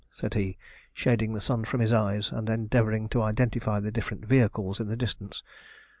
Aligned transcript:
said 0.09 0.33
he, 0.33 0.57
shading 0.95 1.31
the 1.31 1.39
sun 1.39 1.63
from 1.63 1.79
his 1.79 1.93
eyes, 1.93 2.31
and 2.31 2.49
endeavouring 2.49 3.07
to 3.07 3.21
identify 3.21 3.79
the 3.79 3.91
different 3.91 4.25
vehicles 4.25 4.79
in 4.79 4.87
the 4.87 4.97
distance. 4.97 5.43